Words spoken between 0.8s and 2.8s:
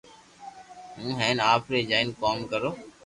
ھون ھين آپري جائين ڪوم ڪرو